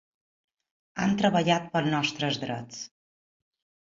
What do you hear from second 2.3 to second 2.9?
drets.